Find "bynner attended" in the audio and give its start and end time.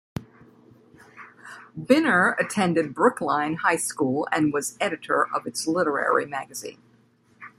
1.79-2.95